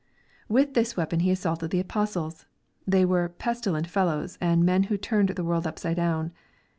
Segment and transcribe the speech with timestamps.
[0.49, 2.47] With this weapon he assaulted the apostles.
[2.87, 6.31] They were" pestilent fellows," and men who" turned the world upside down."